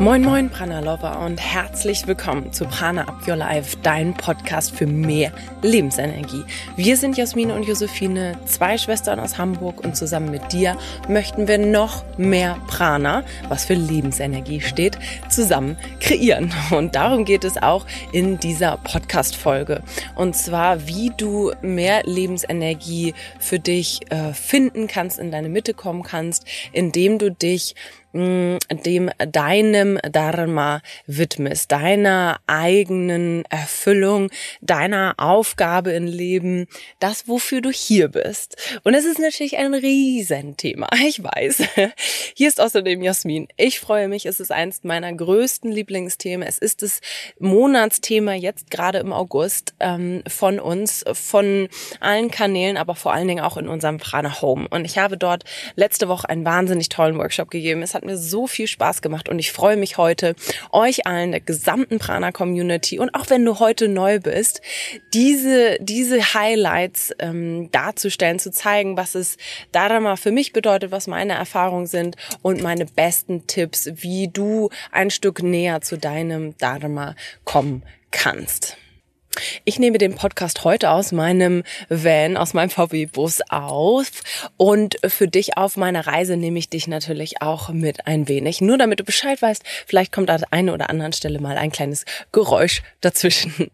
[0.00, 4.86] Moin Moin Prana Lover und herzlich willkommen zu Prana Up Your Life, dein Podcast für
[4.86, 5.30] mehr
[5.60, 6.42] Lebensenergie.
[6.74, 11.58] Wir sind Jasmine und Josephine, zwei Schwestern aus Hamburg und zusammen mit dir möchten wir
[11.58, 14.98] noch mehr Prana, was für Lebensenergie steht,
[15.28, 16.50] zusammen kreieren.
[16.70, 19.82] Und darum geht es auch in dieser Podcast Folge.
[20.14, 26.04] Und zwar, wie du mehr Lebensenergie für dich äh, finden kannst, in deine Mitte kommen
[26.04, 27.74] kannst, indem du dich
[28.12, 36.66] dem deinem Dharma widmest, deiner eigenen Erfüllung, deiner Aufgabe im Leben,
[36.98, 38.56] das, wofür du hier bist.
[38.84, 41.62] Und es ist natürlich ein Riesenthema, ich weiß.
[42.34, 43.48] Hier ist außerdem Jasmin.
[43.56, 46.46] Ich freue mich, es ist eins meiner größten Lieblingsthemen.
[46.46, 47.00] Es ist das
[47.38, 51.68] Monatsthema jetzt gerade im August ähm, von uns, von
[52.00, 54.66] allen Kanälen, aber vor allen Dingen auch in unserem Prana Home.
[54.68, 55.44] Und ich habe dort
[55.76, 57.82] letzte Woche einen wahnsinnig tollen Workshop gegeben.
[57.82, 60.34] Es hat mir so viel Spaß gemacht und ich freue mich heute,
[60.72, 64.60] euch allen, der gesamten Prana-Community und auch wenn du heute neu bist,
[65.12, 69.36] diese, diese Highlights ähm, darzustellen, zu zeigen, was es
[69.72, 75.10] Dharma für mich bedeutet, was meine Erfahrungen sind und meine besten Tipps, wie du ein
[75.10, 78.76] Stück näher zu deinem Dharma kommen kannst.
[79.64, 84.10] Ich nehme den Podcast heute aus meinem Van, aus meinem VW-Bus auf
[84.56, 88.60] und für dich auf meiner Reise nehme ich dich natürlich auch mit ein wenig.
[88.60, 91.72] Nur damit du Bescheid weißt, vielleicht kommt an der einen oder anderen Stelle mal ein
[91.72, 93.70] kleines Geräusch dazwischen.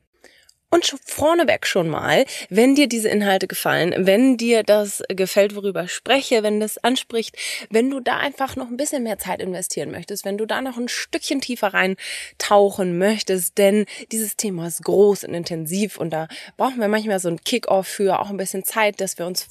[0.69, 5.93] Und vorneweg schon mal, wenn dir diese Inhalte gefallen, wenn dir das gefällt, worüber ich
[5.93, 7.37] spreche, wenn das anspricht,
[7.71, 10.77] wenn du da einfach noch ein bisschen mehr Zeit investieren möchtest, wenn du da noch
[10.77, 16.81] ein Stückchen tiefer reintauchen möchtest, denn dieses Thema ist groß und intensiv und da brauchen
[16.81, 19.47] wir manchmal so ein Kick-off für auch ein bisschen Zeit, dass wir uns,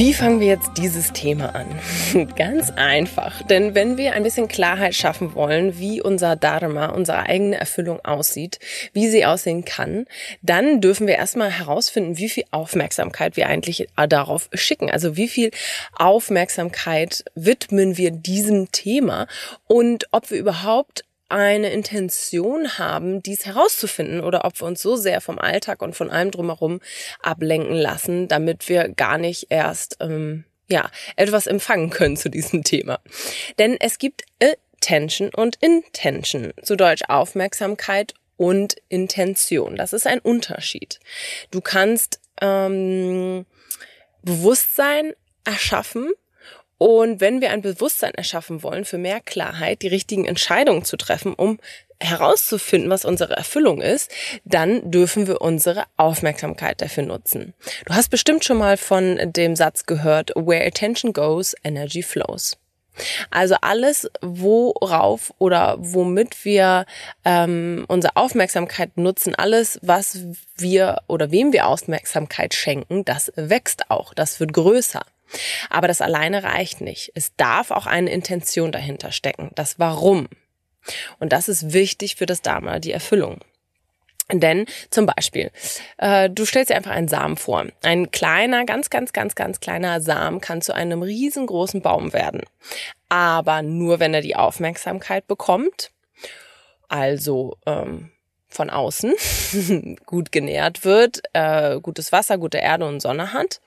[0.00, 1.66] Wie fangen wir jetzt dieses Thema an?
[2.34, 7.60] Ganz einfach, denn wenn wir ein bisschen Klarheit schaffen wollen, wie unser Dharma, unsere eigene
[7.60, 8.60] Erfüllung aussieht,
[8.94, 10.06] wie sie aussehen kann,
[10.40, 14.90] dann dürfen wir erstmal herausfinden, wie viel Aufmerksamkeit wir eigentlich darauf schicken.
[14.90, 15.50] Also wie viel
[15.94, 19.26] Aufmerksamkeit widmen wir diesem Thema
[19.66, 25.20] und ob wir überhaupt eine Intention haben, dies herauszufinden oder ob wir uns so sehr
[25.20, 26.80] vom Alltag und von allem drumherum
[27.22, 33.00] ablenken lassen, damit wir gar nicht erst ähm, ja etwas empfangen können zu diesem Thema.
[33.58, 39.76] Denn es gibt Attention und Intention, zu Deutsch Aufmerksamkeit und Intention.
[39.76, 40.98] Das ist ein Unterschied.
[41.50, 43.44] Du kannst ähm,
[44.22, 45.12] Bewusstsein
[45.44, 46.10] erschaffen
[46.80, 51.34] und wenn wir ein Bewusstsein erschaffen wollen für mehr Klarheit, die richtigen Entscheidungen zu treffen,
[51.34, 51.58] um
[52.00, 54.10] herauszufinden, was unsere Erfüllung ist,
[54.46, 57.52] dann dürfen wir unsere Aufmerksamkeit dafür nutzen.
[57.84, 62.56] Du hast bestimmt schon mal von dem Satz gehört, where attention goes, energy flows.
[63.30, 66.86] Also alles, worauf oder womit wir
[67.26, 70.20] ähm, unsere Aufmerksamkeit nutzen, alles, was
[70.56, 75.02] wir oder wem wir Aufmerksamkeit schenken, das wächst auch, das wird größer.
[75.68, 77.12] Aber das alleine reicht nicht.
[77.14, 79.50] Es darf auch eine Intention dahinter stecken.
[79.54, 80.28] Das Warum.
[81.18, 83.40] Und das ist wichtig für das Dharma, die Erfüllung.
[84.32, 85.50] Denn zum Beispiel,
[85.98, 87.66] äh, du stellst dir einfach einen Samen vor.
[87.82, 92.42] Ein kleiner, ganz, ganz, ganz, ganz kleiner Samen kann zu einem riesengroßen Baum werden.
[93.08, 95.90] Aber nur, wenn er die Aufmerksamkeit bekommt.
[96.88, 98.10] Also ähm,
[98.50, 99.14] von außen
[100.06, 103.60] gut genährt wird, äh, gutes Wasser, gute Erde und Sonne hat.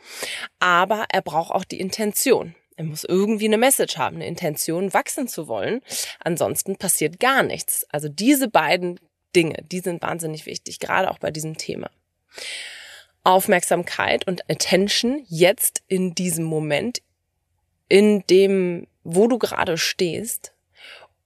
[0.59, 2.56] Aber er braucht auch die Intention.
[2.75, 5.81] Er muss irgendwie eine Message haben, eine Intention, wachsen zu wollen.
[6.19, 7.85] Ansonsten passiert gar nichts.
[7.89, 9.00] Also diese beiden
[9.35, 11.89] Dinge, die sind wahnsinnig wichtig, gerade auch bei diesem Thema.
[13.24, 17.01] Aufmerksamkeit und Attention jetzt in diesem Moment,
[17.88, 20.52] in dem, wo du gerade stehst,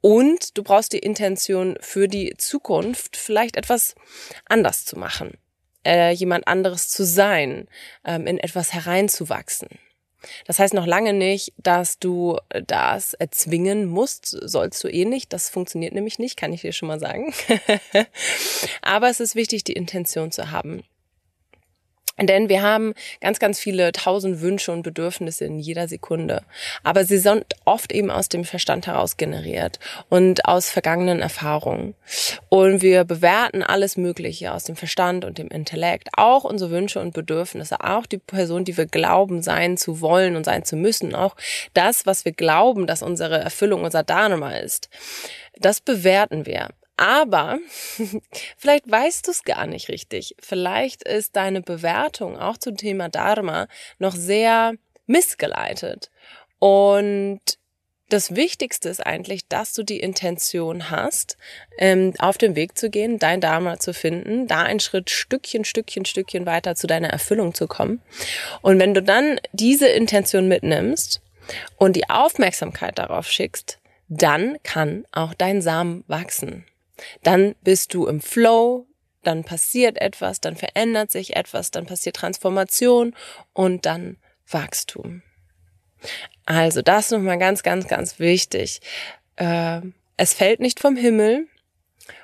[0.02, 3.96] und du brauchst die Intention für die Zukunft, vielleicht etwas
[4.46, 5.38] anders zu machen,
[5.86, 7.68] äh, jemand anderes zu sein,
[8.06, 9.70] ähm, in etwas hereinzuwachsen.
[10.46, 15.32] Das heißt noch lange nicht, dass du das erzwingen musst, sollst du eh nicht.
[15.32, 17.34] Das funktioniert nämlich nicht, kann ich dir schon mal sagen.
[18.82, 20.84] Aber es ist wichtig, die Intention zu haben.
[22.19, 26.44] Denn wir haben ganz, ganz viele tausend Wünsche und Bedürfnisse in jeder Sekunde.
[26.84, 29.80] Aber sie sind oft eben aus dem Verstand heraus generiert
[30.10, 31.94] und aus vergangenen Erfahrungen.
[32.50, 37.14] Und wir bewerten alles Mögliche aus dem Verstand und dem Intellekt, auch unsere Wünsche und
[37.14, 41.36] Bedürfnisse, auch die Person, die wir glauben sein zu wollen und sein zu müssen, auch
[41.74, 44.90] das, was wir glauben, dass unsere Erfüllung, unser Dharma ist.
[45.60, 46.70] Das bewerten wir.
[46.98, 47.60] Aber
[48.58, 50.36] vielleicht weißt du es gar nicht richtig.
[50.40, 53.68] Vielleicht ist deine Bewertung auch zum Thema Dharma
[54.00, 54.74] noch sehr
[55.06, 56.10] missgeleitet.
[56.60, 57.40] Und
[58.10, 61.38] das Wichtigste ist eigentlich, dass du die Intention hast,
[61.78, 66.06] ähm, auf dem Weg zu gehen, dein Dharma zu finden, da einen Schritt Stückchen, Stückchen,
[66.06, 68.02] Stückchen weiter zu deiner Erfüllung zu kommen.
[68.62, 71.22] Und wenn du dann diese Intention mitnimmst
[71.76, 73.78] und die Aufmerksamkeit darauf schickst,
[74.08, 76.66] dann kann auch dein Samen wachsen
[77.24, 78.88] dann bist du im Flow,
[79.24, 83.16] dann passiert etwas, dann verändert sich etwas, dann passiert Transformation
[83.54, 84.18] und dann
[84.50, 85.22] Wachstum.
[86.46, 88.80] Also das nochmal ganz, ganz, ganz wichtig.
[89.36, 89.82] Äh,
[90.16, 91.48] es fällt nicht vom Himmel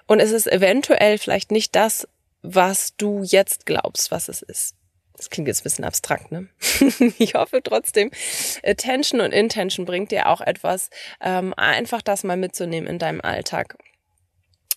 [0.07, 2.07] und es ist eventuell vielleicht nicht das,
[2.41, 4.75] was du jetzt glaubst, was es ist.
[5.15, 6.49] Das klingt jetzt ein bisschen abstrakt, ne?
[7.17, 8.11] ich hoffe trotzdem,
[8.63, 10.89] Attention und Intention bringt dir auch etwas,
[11.21, 13.77] ähm, einfach das mal mitzunehmen in deinem Alltag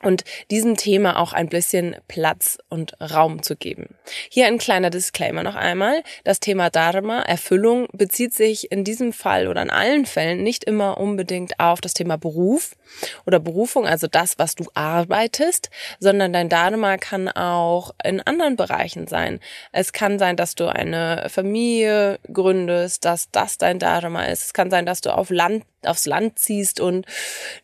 [0.03, 3.95] und diesem Thema auch ein bisschen Platz und Raum zu geben.
[4.29, 6.03] Hier ein kleiner Disclaimer noch einmal.
[6.25, 10.99] Das Thema Dharma, Erfüllung, bezieht sich in diesem Fall oder in allen Fällen nicht immer
[10.99, 12.77] unbedingt auf das Thema Beruf
[13.25, 19.07] oder Berufung, also das, was du arbeitest, sondern dein Dharma kann auch in anderen Bereichen
[19.07, 19.41] sein.
[19.73, 24.45] Es kann sein, dass du eine Familie gründest, dass das dein Dharma ist.
[24.45, 27.07] Es kann sein, dass du auf Land, aufs Land ziehst und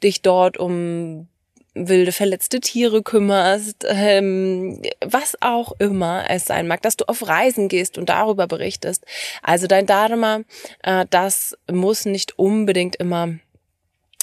[0.02, 1.28] dich dort um
[1.74, 7.68] wilde verletzte Tiere kümmerst, ähm, was auch immer es sein mag, dass du auf Reisen
[7.68, 9.04] gehst und darüber berichtest.
[9.42, 10.40] Also dein Dharma,
[10.82, 13.34] äh, das muss nicht unbedingt immer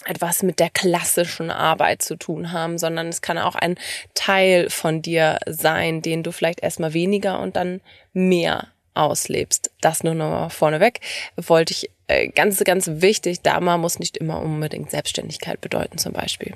[0.06, 3.76] etwas mit der klassischen Arbeit zu tun haben, sondern es kann auch ein
[4.14, 7.82] Teil von dir sein, den du vielleicht erstmal weniger und dann
[8.14, 9.72] mehr auslebst.
[9.82, 11.00] Das nur noch mal vorneweg.
[11.36, 16.56] Wollte ich äh, ganz, ganz wichtig, Dharma muss nicht immer unbedingt Selbstständigkeit bedeuten zum Beispiel.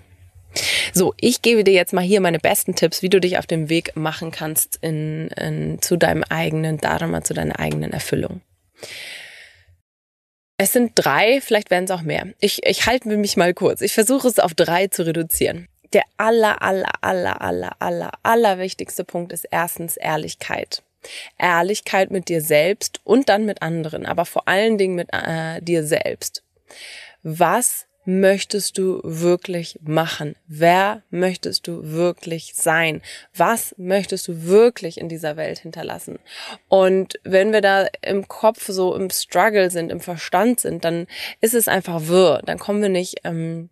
[0.93, 3.69] So, ich gebe dir jetzt mal hier meine besten Tipps, wie du dich auf dem
[3.69, 8.41] Weg machen kannst in, in, zu deinem eigenen Dharma, zu deiner eigenen Erfüllung.
[10.57, 12.27] Es sind drei, vielleicht werden es auch mehr.
[12.39, 13.81] Ich, ich halte mich mal kurz.
[13.81, 15.67] Ich versuche es auf drei zu reduzieren.
[15.93, 20.83] Der aller, aller, aller, aller, aller, aller wichtigste Punkt ist erstens Ehrlichkeit.
[21.37, 25.83] Ehrlichkeit mit dir selbst und dann mit anderen, aber vor allen Dingen mit äh, dir
[25.83, 26.43] selbst.
[27.23, 30.35] Was möchtest du wirklich machen?
[30.47, 33.01] Wer möchtest du wirklich sein?
[33.35, 36.19] Was möchtest du wirklich in dieser Welt hinterlassen?
[36.67, 41.07] Und wenn wir da im Kopf so im Struggle sind, im Verstand sind, dann
[41.41, 42.41] ist es einfach wirr.
[42.45, 43.69] Dann kommen wir nicht ähm,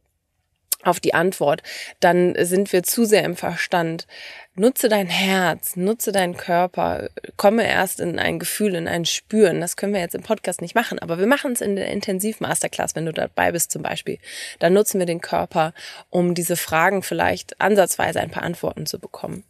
[0.84, 1.64] auf die Antwort.
[2.00, 4.08] Dann sind wir zu sehr im Verstand.
[4.56, 9.62] Nutze dein Herz, nutze deinen Körper, komme erst in ein Gefühl, in ein Spüren.
[9.62, 12.96] Das können wir jetzt im Podcast nicht machen, aber wir machen es in der Intensiv-Masterclass,
[12.96, 14.18] wenn du dabei bist zum Beispiel.
[14.60, 15.74] Dann nutzen wir den Körper,
[16.10, 19.46] um diese Fragen vielleicht ansatzweise ein paar Antworten zu bekommen.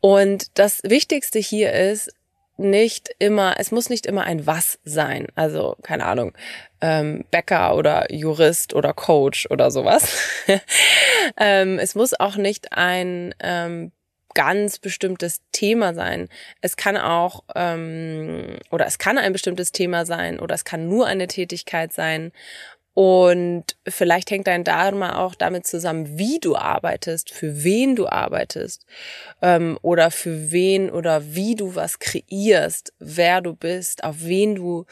[0.00, 2.12] Und das Wichtigste hier ist,
[2.58, 5.28] nicht immer, es muss nicht immer ein Was sein.
[5.34, 6.32] Also, keine Ahnung,
[6.80, 10.18] ähm, Bäcker oder Jurist oder Coach oder sowas.
[11.36, 13.92] ähm, es muss auch nicht ein ähm,
[14.34, 16.28] ganz bestimmtes Thema sein.
[16.60, 21.06] Es kann auch ähm, oder es kann ein bestimmtes Thema sein oder es kann nur
[21.06, 22.32] eine Tätigkeit sein.
[23.00, 28.86] Und vielleicht hängt dein Dharma auch damit zusammen, wie du arbeitest, für wen du arbeitest
[29.40, 34.84] ähm, oder für wen oder wie du was kreierst, wer du bist, auf wen du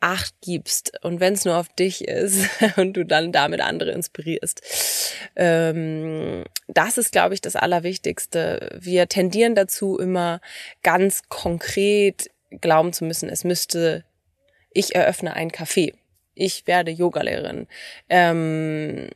[0.00, 4.60] Acht gibst und wenn es nur auf dich ist und du dann damit andere inspirierst.
[5.36, 8.76] Ähm, das ist, glaube ich, das Allerwichtigste.
[8.80, 10.40] Wir tendieren dazu, immer
[10.82, 14.04] ganz konkret glauben zu müssen, es müsste,
[14.72, 15.94] ich eröffne ein Café,
[16.34, 17.66] ich werde Yogalehrerin,
[18.08, 19.08] ähm,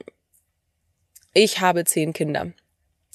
[1.34, 2.52] ich habe zehn Kinder.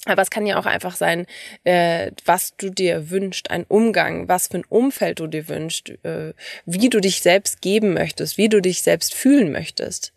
[0.06, 1.26] Aber es kann ja auch einfach sein,
[1.64, 6.34] äh, was du dir wünschst, ein Umgang, was für ein Umfeld du dir wünschst, äh,
[6.66, 10.12] wie du dich selbst geben möchtest, wie du dich selbst fühlen möchtest.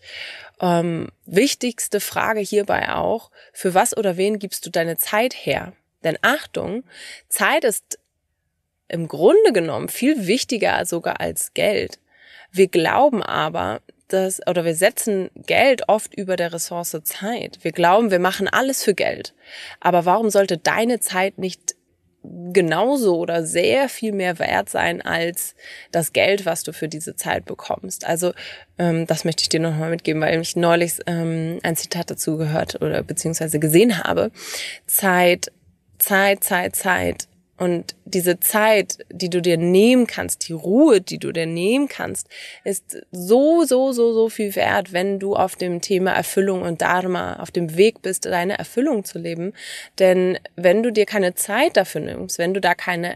[0.60, 5.74] Ähm, wichtigste Frage hierbei auch, für was oder wen gibst du deine Zeit her?
[6.04, 6.84] Denn Achtung,
[7.30, 8.00] Zeit ist
[8.90, 12.00] im Grunde genommen viel wichtiger sogar als Geld.
[12.58, 17.60] Wir glauben aber, dass, oder wir setzen Geld oft über der Ressource Zeit.
[17.62, 19.34] Wir glauben, wir machen alles für Geld.
[19.80, 21.76] Aber warum sollte deine Zeit nicht
[22.52, 25.56] genauso oder sehr viel mehr wert sein als
[25.92, 28.06] das Geld, was du für diese Zeit bekommst.
[28.06, 28.34] Also
[28.78, 32.82] ähm, das möchte ich dir nochmal mitgeben, weil ich neulich ähm, ein Zitat dazu gehört
[32.82, 34.32] oder beziehungsweise gesehen habe.
[34.88, 35.52] Zeit,
[36.00, 41.32] Zeit, Zeit, Zeit und diese Zeit, die du dir nehmen kannst, die Ruhe, die du
[41.32, 42.28] dir nehmen kannst,
[42.64, 47.38] ist so, so, so, so viel wert, wenn du auf dem Thema Erfüllung und Dharma
[47.38, 49.54] auf dem Weg bist, deine Erfüllung zu leben.
[49.98, 53.16] Denn wenn du dir keine Zeit dafür nimmst, wenn du da keine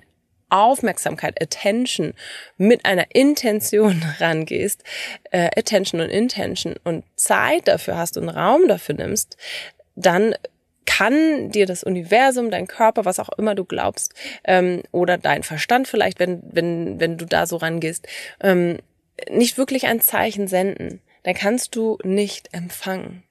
[0.50, 2.13] Aufmerksamkeit, Attention
[2.57, 4.83] mit einer Intention rangehst,
[5.31, 9.38] äh, Attention und Intention und Zeit dafür hast und Raum dafür nimmst,
[9.95, 10.36] dann
[10.98, 15.88] kann dir das Universum, dein Körper, was auch immer du glaubst, ähm, oder dein Verstand
[15.88, 18.07] vielleicht, wenn, wenn, wenn du da so rangehst,
[18.41, 18.77] ähm,
[19.29, 21.01] nicht wirklich ein Zeichen senden.
[21.24, 23.24] Dann kannst du nicht empfangen.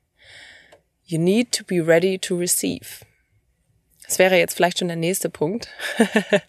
[1.04, 3.04] You need to be ready to receive.
[4.06, 5.68] Das wäre jetzt vielleicht schon der nächste Punkt.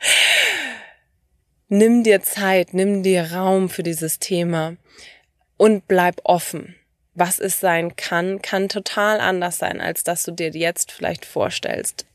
[1.68, 4.77] nimm dir Zeit, nimm dir Raum für dieses Thema
[5.58, 6.75] und bleib offen
[7.13, 12.06] was es sein kann, kann total anders sein, als dass du dir jetzt vielleicht vorstellst.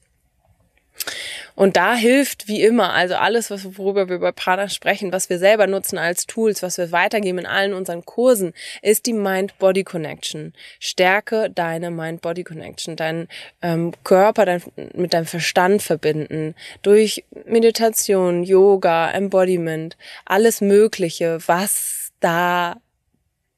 [1.55, 5.67] Und da hilft wie immer, also alles, worüber wir bei Prana sprechen, was wir selber
[5.67, 10.53] nutzen als Tools, was wir weitergeben in allen unseren Kursen, ist die Mind-Body-Connection.
[10.81, 13.29] Stärke deine Mind-Body-Connection, deinen
[13.62, 14.62] ähm, Körper dein,
[14.95, 22.76] mit deinem Verstand verbinden, durch Meditation, Yoga, Embodiment, alles Mögliche, was da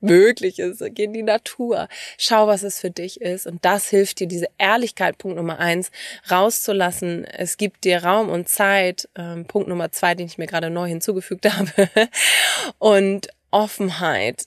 [0.01, 0.83] möglich ist.
[0.91, 1.89] Geh in die Natur.
[2.17, 3.47] Schau, was es für dich ist.
[3.47, 5.91] Und das hilft dir, diese Ehrlichkeit, Punkt Nummer eins,
[6.31, 7.25] rauszulassen.
[7.25, 9.09] Es gibt dir Raum und Zeit.
[9.17, 11.73] Ähm, Punkt Nummer zwei, den ich mir gerade neu hinzugefügt habe.
[12.79, 14.47] und Offenheit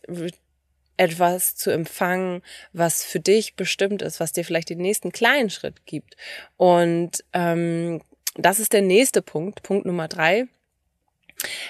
[0.97, 2.43] etwas zu empfangen,
[2.73, 6.15] was für dich bestimmt ist, was dir vielleicht den nächsten kleinen Schritt gibt.
[6.57, 8.01] Und ähm,
[8.35, 10.47] das ist der nächste Punkt, Punkt Nummer drei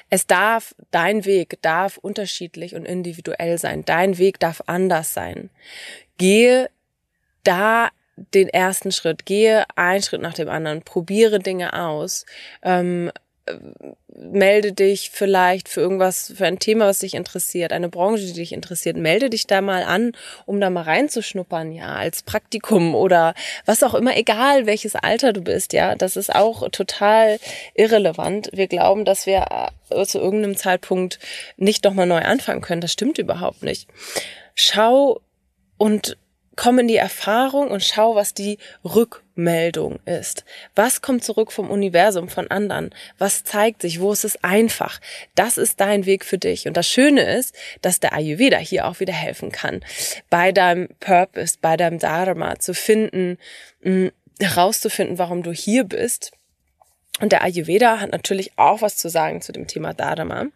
[0.10, 3.86] es darf, dein Weg darf unterschiedlich und individuell sein.
[3.86, 5.50] Dein Weg darf anders sein.
[6.18, 6.70] Gehe
[7.44, 7.90] da
[8.34, 12.25] den ersten Schritt, gehe einen Schritt nach dem anderen, probiere Dinge aus.
[12.62, 13.12] Ähm,
[14.13, 18.53] melde dich vielleicht für irgendwas, für ein Thema, was dich interessiert, eine Branche, die dich
[18.53, 20.12] interessiert, melde dich da mal an,
[20.46, 23.34] um da mal reinzuschnuppern, ja, als Praktikum oder
[23.65, 27.39] was auch immer, egal welches Alter du bist, ja, das ist auch total
[27.74, 28.50] irrelevant.
[28.53, 31.20] Wir glauben, dass wir äh, zu irgendeinem Zeitpunkt
[31.58, 32.81] nicht nochmal neu anfangen können.
[32.81, 33.88] Das stimmt überhaupt nicht.
[34.55, 35.22] Schau
[35.77, 36.17] und
[36.55, 38.58] komm in die Erfahrung und schau, was die
[39.42, 40.46] Rückmeldung ist.
[40.76, 42.94] Was kommt zurück vom Universum, von anderen?
[43.18, 44.00] Was zeigt sich?
[44.00, 45.00] Wo ist es einfach?
[45.36, 46.68] Das ist dein Weg für dich.
[46.68, 49.84] Und das Schöne ist, dass der Ayurveda hier auch wieder helfen kann,
[50.30, 53.38] bei deinem Purpose, bei deinem Dharma zu finden,
[53.82, 56.32] hm, herauszufinden, warum du hier bist.
[57.20, 60.48] Und der Ayurveda hat natürlich auch was zu sagen zu dem Thema Dharma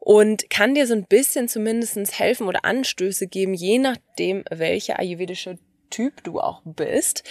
[0.00, 5.58] und kann dir so ein bisschen zumindestens helfen oder Anstöße geben, je nachdem, welcher ayurvedische
[5.90, 7.24] Typ du auch bist,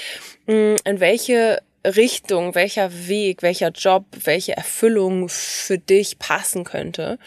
[0.48, 7.20] mm, in welche Richtung, welcher Weg, welcher Job, welche Erfüllung für dich passen könnte.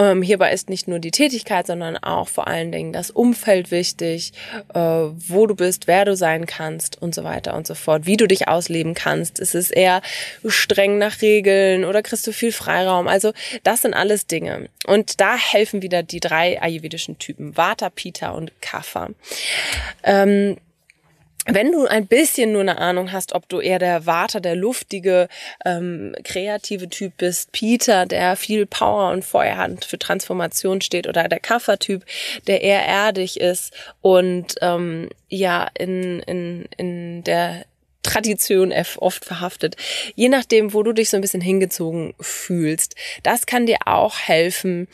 [0.00, 4.32] Ähm, hierbei ist nicht nur die Tätigkeit, sondern auch vor allen Dingen das Umfeld wichtig,
[4.72, 8.16] äh, wo du bist, wer du sein kannst und so weiter und so fort, wie
[8.16, 9.38] du dich ausleben kannst.
[9.38, 10.00] Ist es eher
[10.46, 13.08] streng nach Regeln oder kriegst du viel Freiraum?
[13.08, 14.70] Also das sind alles Dinge.
[14.86, 19.10] Und da helfen wieder die drei ayurvedischen Typen, Vata, Pita und Kapha.
[20.02, 20.56] Ähm,
[21.52, 25.28] wenn du ein bisschen nur eine Ahnung hast, ob du eher der Water, der luftige,
[25.64, 31.28] ähm, kreative Typ bist, Peter, der viel Power und Feuer hat, für Transformation steht, oder
[31.28, 32.04] der Kaffertyp,
[32.46, 37.64] der eher erdig ist und ähm, ja in, in, in der
[38.02, 39.76] Tradition oft verhaftet.
[40.14, 42.94] Je nachdem, wo du dich so ein bisschen hingezogen fühlst.
[43.22, 44.88] Das kann dir auch helfen,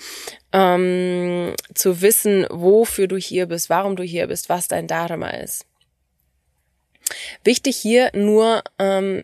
[0.53, 5.67] ähm, zu wissen, wofür du hier bist, warum du hier bist, was dein Dharma ist.
[7.45, 9.23] Wichtig hier nur, ähm,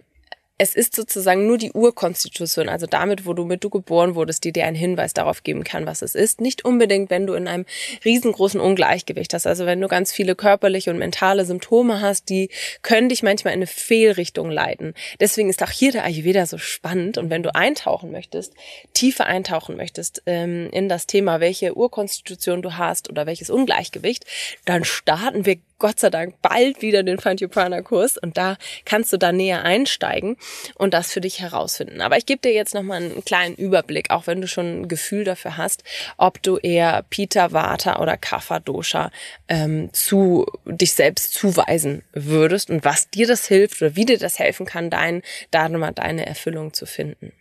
[0.62, 4.52] es ist sozusagen nur die Urkonstitution, also damit, wo du mit du geboren wurdest, die
[4.52, 6.40] dir einen Hinweis darauf geben kann, was es ist.
[6.40, 7.66] Nicht unbedingt, wenn du in einem
[8.04, 9.48] riesengroßen Ungleichgewicht hast.
[9.48, 12.48] Also wenn du ganz viele körperliche und mentale Symptome hast, die
[12.82, 14.94] können dich manchmal in eine Fehlrichtung leiten.
[15.18, 17.18] Deswegen ist auch hier der Ayurveda so spannend.
[17.18, 18.54] Und wenn du eintauchen möchtest,
[18.94, 24.26] tiefer eintauchen möchtest ähm, in das Thema, welche Urkonstitution du hast oder welches Ungleichgewicht,
[24.64, 28.56] dann starten wir Gott sei Dank bald wieder den Find Your Prana Kurs und da
[28.84, 30.36] kannst du da näher einsteigen
[30.76, 32.00] und das für dich herausfinden.
[32.00, 35.24] Aber ich gebe dir jetzt nochmal einen kleinen Überblick, auch wenn du schon ein Gefühl
[35.24, 35.82] dafür hast,
[36.18, 39.10] ob du eher Pita, Vata oder Kapha Dosha
[39.48, 44.38] ähm, zu dich selbst zuweisen würdest und was dir das hilft oder wie dir das
[44.38, 47.32] helfen kann, dein Dharma, deine Erfüllung zu finden.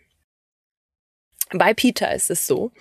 [1.53, 2.72] Bei Peter ist es so,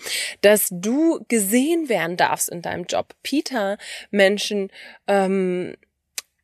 [0.42, 3.14] dass du gesehen werden darfst in deinem Job.
[3.22, 3.78] Peter
[4.10, 4.70] Menschen
[5.06, 5.76] ähm,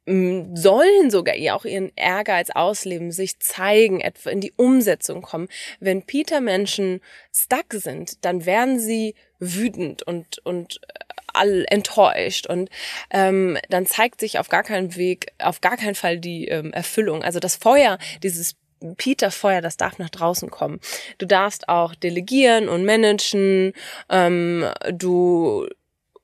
[0.06, 5.48] sollen sogar auch ihren Ehrgeiz ausleben, sich zeigen, etwa in die Umsetzung kommen.
[5.80, 7.00] Wenn Peter Menschen
[7.34, 11.04] stuck sind, dann werden sie wütend und und äh,
[11.34, 12.70] all enttäuscht und
[13.10, 17.22] ähm, dann zeigt sich auf gar keinen Weg, auf gar keinen Fall die ähm, Erfüllung.
[17.22, 18.54] Also das Feuer, dieses
[18.96, 20.80] Peter Feuer, das darf nach draußen kommen.
[21.18, 23.72] Du darfst auch delegieren und managen.
[24.08, 25.66] Ähm, du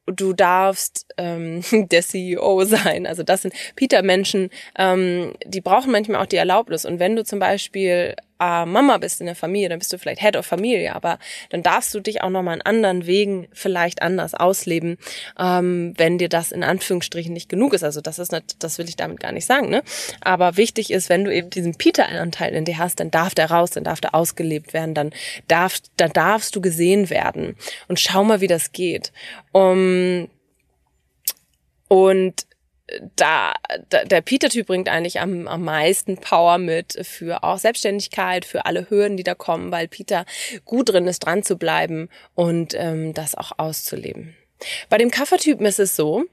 [0.06, 3.06] du darfst ähm, der CEO sein.
[3.06, 6.84] Also das sind Peter-Menschen, ähm, die brauchen manchmal auch die Erlaubnis.
[6.84, 10.20] Und wenn du zum Beispiel äh, Mama bist in der Familie, dann bist du vielleicht
[10.20, 11.18] Head of Familie, aber
[11.50, 14.98] dann darfst du dich auch nochmal in anderen Wegen vielleicht anders ausleben,
[15.38, 17.84] ähm, wenn dir das in Anführungsstrichen nicht genug ist.
[17.84, 19.82] Also das ist nicht, das will ich damit gar nicht sagen, ne?
[20.20, 23.70] Aber wichtig ist, wenn du eben diesen Peter-Anteil in dir hast, dann darf der raus,
[23.70, 25.12] dann darf der ausgelebt werden, dann
[25.48, 27.56] darfst, dann darfst du gesehen werden.
[27.88, 29.12] Und schau mal, wie das geht.
[29.52, 30.28] Um,
[31.88, 32.46] und
[33.16, 33.54] da,
[33.88, 38.88] da der Peter-Typ bringt eigentlich am, am meisten Power mit für auch Selbstständigkeit, für alle
[38.90, 40.24] Hürden, die da kommen, weil Peter
[40.64, 44.36] gut drin ist, dran zu bleiben und ähm, das auch auszuleben.
[44.88, 46.24] Bei dem Kaffertypen ist es so,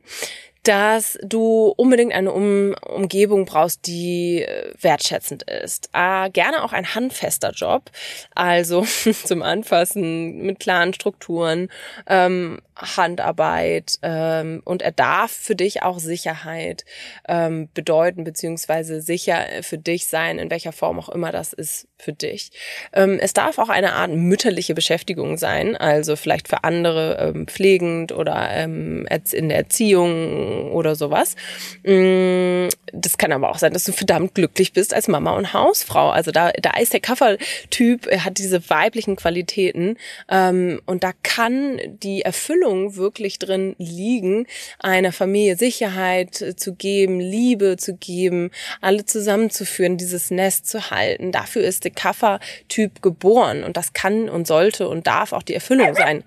[0.63, 5.89] dass du unbedingt eine um Umgebung brauchst, die äh, wertschätzend ist.
[5.94, 7.89] Äh, gerne auch ein handfester Job,
[8.36, 8.86] also
[9.25, 11.70] zum Anfassen mit klaren Strukturen,
[12.08, 16.86] ähm, Handarbeit ähm, und er darf für dich auch Sicherheit
[17.27, 22.13] ähm, bedeuten, beziehungsweise sicher für dich sein, in welcher Form auch immer das ist für
[22.13, 22.51] dich.
[22.93, 28.11] Ähm, es darf auch eine Art mütterliche Beschäftigung sein, also vielleicht für andere ähm, pflegend
[28.11, 31.35] oder ähm, in der Erziehung oder sowas.
[31.83, 36.09] Mm, das kann aber auch sein, dass du verdammt glücklich bist als Mama und Hausfrau.
[36.09, 39.98] Also da, da ist der Kaffertyp, er hat diese weiblichen Qualitäten
[40.29, 44.48] ähm, und da kann die Erfüllung Erfüllung wirklich drin liegen,
[44.79, 48.51] einer Familie Sicherheit zu geben, Liebe zu geben,
[48.82, 51.32] alle zusammenzuführen, dieses Nest zu halten.
[51.32, 55.96] Dafür ist der Kaffer-Typ geboren und das kann und sollte und darf auch die Erfüllung
[55.96, 56.24] sein.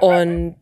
[0.00, 0.56] Und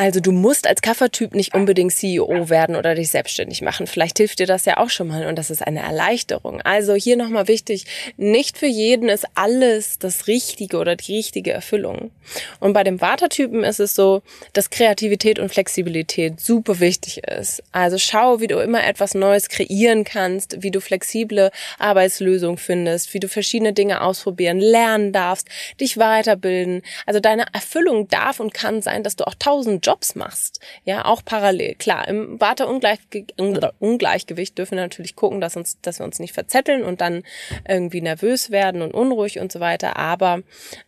[0.00, 3.86] Also du musst als Kaffertyp nicht unbedingt CEO werden oder dich selbstständig machen.
[3.86, 6.62] Vielleicht hilft dir das ja auch schon mal und das ist eine Erleichterung.
[6.62, 7.84] Also hier nochmal wichtig,
[8.16, 12.12] nicht für jeden ist alles das Richtige oder die richtige Erfüllung.
[12.60, 14.22] Und bei dem Watertypen ist es so,
[14.54, 17.62] dass Kreativität und Flexibilität super wichtig ist.
[17.70, 23.20] Also schau, wie du immer etwas Neues kreieren kannst, wie du flexible Arbeitslösungen findest, wie
[23.20, 26.80] du verschiedene Dinge ausprobieren, lernen darfst, dich weiterbilden.
[27.04, 31.24] Also deine Erfüllung darf und kann sein, dass du auch tausend Jobs machst, ja, auch
[31.24, 31.74] parallel.
[31.74, 37.00] Klar, im Warte-Ungleichgewicht dürfen wir natürlich gucken, dass uns, dass wir uns nicht verzetteln und
[37.00, 37.22] dann
[37.68, 39.96] irgendwie nervös werden und unruhig und so weiter.
[39.96, 40.42] Aber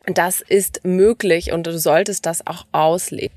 [0.06, 3.36] das ist möglich und du solltest das auch ausleben.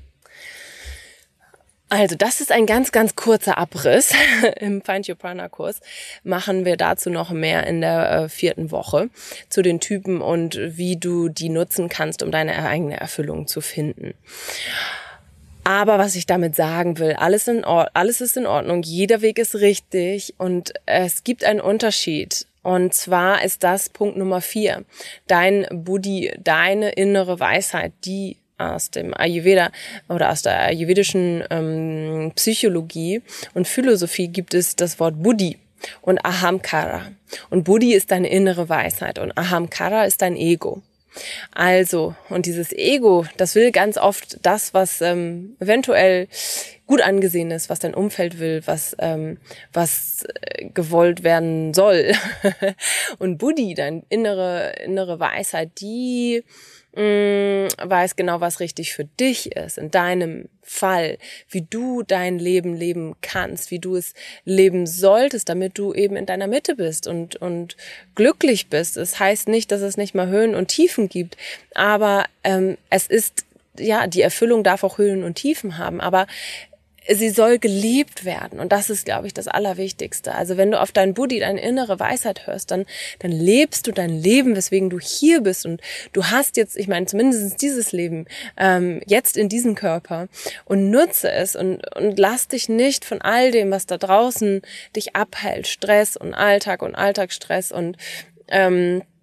[1.88, 4.12] Also, das ist ein ganz, ganz kurzer Abriss.
[4.56, 5.80] Im Find Your Prana Kurs
[6.24, 9.08] machen wir dazu noch mehr in der äh, vierten Woche
[9.48, 14.14] zu den Typen und wie du die nutzen kannst, um deine eigene Erfüllung zu finden.
[15.66, 19.36] Aber was ich damit sagen will, alles, in Or alles ist in Ordnung, jeder Weg
[19.40, 22.46] ist richtig und es gibt einen Unterschied.
[22.62, 24.84] Und zwar ist das Punkt Nummer vier.
[25.26, 29.72] Dein Buddhi, deine innere Weisheit, die aus dem Ayurveda
[30.08, 35.58] oder aus der ayurvedischen ähm, Psychologie und Philosophie gibt es das Wort Buddhi
[36.00, 37.10] und Ahamkara.
[37.50, 40.80] Und Buddhi ist deine innere Weisheit und Ahamkara ist dein Ego.
[41.52, 46.28] Also, und dieses Ego, das will ganz oft das, was ähm, eventuell
[46.86, 49.38] gut angesehen ist, was dein Umfeld will, was, ähm,
[49.72, 52.12] was äh, gewollt werden soll.
[53.18, 56.44] und Buddhi, deine innere, innere Weisheit, die
[56.96, 62.74] mh, weiß genau, was richtig für dich ist, in deinem Fall, wie du dein Leben
[62.74, 67.36] leben kannst, wie du es leben solltest, damit du eben in deiner Mitte bist und,
[67.36, 67.76] und
[68.14, 68.96] glücklich bist.
[68.96, 71.36] Es das heißt nicht, dass es nicht mal Höhen und Tiefen gibt,
[71.74, 73.44] aber ähm, es ist,
[73.78, 76.26] ja, die Erfüllung darf auch Höhen und Tiefen haben, aber
[77.08, 78.60] sie soll geliebt werden.
[78.60, 80.34] Und das ist, glaube ich, das Allerwichtigste.
[80.34, 82.86] Also wenn du auf deinen Buddhi, deine innere Weisheit hörst, dann,
[83.18, 85.66] dann lebst du dein Leben, weswegen du hier bist.
[85.66, 85.80] Und
[86.12, 90.28] du hast jetzt, ich meine, zumindest dieses Leben, ähm, jetzt in diesem Körper
[90.64, 94.62] und nutze es und, und lass dich nicht von all dem, was da draußen
[94.94, 97.96] dich abhält, Stress und Alltag und Alltagsstress und
[98.48, 99.15] ähm, äh, äh,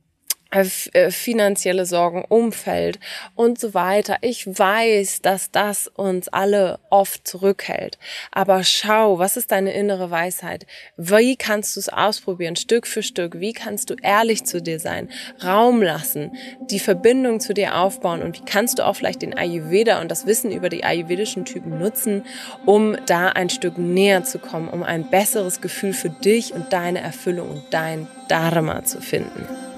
[1.10, 3.00] finanzielle Sorgen, Umfeld
[3.36, 4.18] und so weiter.
[4.22, 7.98] Ich weiß, dass das uns alle oft zurückhält.
[8.32, 10.66] Aber schau, was ist deine innere Weisheit?
[10.98, 13.40] Wie kannst du es ausprobieren, Stück für Stück?
[13.40, 15.10] Wie kannst du ehrlich zu dir sein,
[15.44, 16.32] Raum lassen,
[16.70, 18.22] die Verbindung zu dir aufbauen?
[18.22, 21.80] Und wie kannst du auch vielleicht den Ayurveda und das Wissen über die ayurvedischen Typen
[21.80, 22.24] nutzen,
[22.66, 27.02] um da ein Stück näher zu kommen, um ein besseres Gefühl für dich und deine
[27.02, 29.73] Erfüllung und dein Dharma zu finden?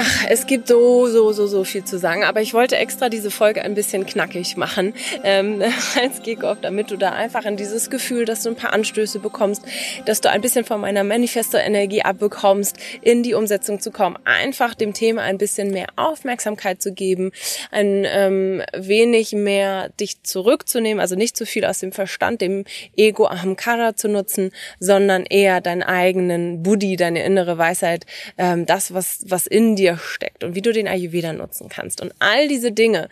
[0.00, 3.32] Ach, es gibt so, so, so, so viel zu sagen, aber ich wollte extra diese
[3.32, 5.60] Folge ein bisschen knackig machen ähm,
[6.00, 9.64] als Kickoff, damit du da einfach in dieses Gefühl, dass du ein paar Anstöße bekommst,
[10.04, 14.92] dass du ein bisschen von meiner Manifesto-Energie abbekommst, in die Umsetzung zu kommen, einfach dem
[14.92, 17.32] Thema ein bisschen mehr Aufmerksamkeit zu geben,
[17.72, 23.26] ein ähm, wenig mehr dich zurückzunehmen, also nicht zu viel aus dem Verstand, dem Ego
[23.26, 28.06] Ahamkara zu nutzen, sondern eher deinen eigenen Buddhi, deine innere Weisheit,
[28.36, 32.00] ähm, das, was, was in dir dir steckt und wie du den Ayurveda nutzen kannst.
[32.00, 33.08] Und all diese Dinge,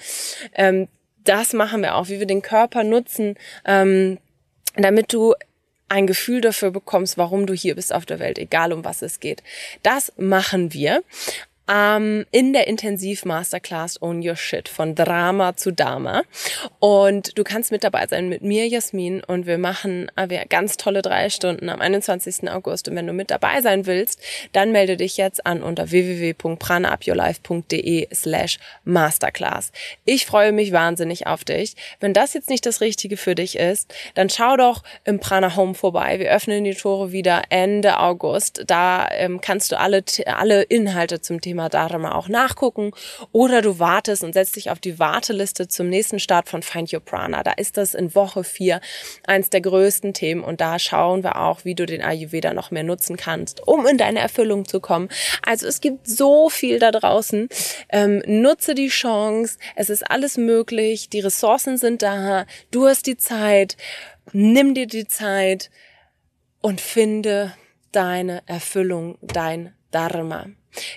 [0.54, 0.88] ähm,
[1.24, 4.18] das machen wir auch, wie wir den Körper nutzen, ähm,
[4.76, 5.34] damit du
[5.88, 9.20] ein Gefühl dafür bekommst, warum du hier bist auf der Welt, egal um was es
[9.20, 9.42] geht.
[9.82, 11.02] Das machen wir
[11.68, 16.22] ähm, in der Intensiv-Masterclass Own Your Shit von Drama zu Dharma.
[16.78, 21.00] Und du kannst mit dabei sein mit mir, Jasmin, und wir machen äh, ganz tolle
[21.02, 22.50] drei Stunden am 21.
[22.50, 22.88] August.
[22.88, 24.20] Und wenn du mit dabei sein willst,
[24.52, 29.72] dann melde dich jetzt an unter www.pranaupyourlife.de slash Masterclass.
[30.04, 31.74] Ich freue mich wahnsinnig auf dich.
[32.00, 35.74] Wenn das jetzt nicht das Richtige für dich ist, dann schau doch im Prana Home
[35.74, 36.20] vorbei.
[36.20, 38.62] Wir öffnen die Tore wieder Ende August.
[38.66, 42.90] Da ähm, kannst du alle, alle Inhalte zum Thema Thema Dharma auch nachgucken.
[43.32, 47.00] Oder du wartest und setzt dich auf die Warteliste zum nächsten Start von Find Your
[47.00, 47.42] Prana.
[47.42, 48.80] Da ist das in Woche vier
[49.26, 52.82] eins der größten Themen und da schauen wir auch, wie du den Ayurveda noch mehr
[52.82, 55.08] nutzen kannst, um in deine Erfüllung zu kommen.
[55.46, 57.48] Also es gibt so viel da draußen.
[57.88, 59.56] Ähm, nutze die Chance.
[59.76, 61.08] Es ist alles möglich.
[61.08, 62.44] Die Ressourcen sind da.
[62.70, 63.78] Du hast die Zeit.
[64.32, 65.70] Nimm dir die Zeit
[66.60, 67.54] und finde
[67.92, 70.46] deine Erfüllung, dein Dharma.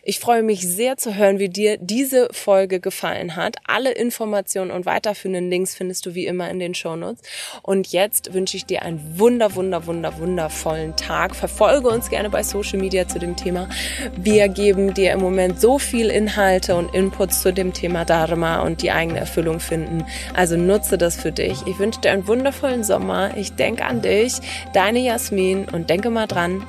[0.04, 3.58] Ich freue mich sehr zu hören, wie dir diese Folge gefallen hat.
[3.66, 7.22] Alle Informationen und weiterführenden Links findest du wie immer in den Shownotes.
[7.62, 11.36] Und jetzt wünsche ich dir einen wunder, wunder, wunder, wundervollen Tag.
[11.36, 13.70] Verfolge uns gerne bei Social Media zu dem Thema.
[14.18, 18.82] Wir geben dir im Moment so viel Inhalte und Inputs zu dem Thema Dharma und
[18.82, 20.06] die eigene Erfüllung finden.
[20.34, 21.66] Also nutze das für dich.
[21.68, 23.38] Ich wünsche dir einen wundervollen Sommer.
[23.38, 24.34] Ich denke an dich,
[24.74, 26.66] deine Jasmin und denke mal dran,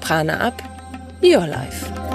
[0.00, 0.62] Prana ab,
[1.22, 2.11] your life.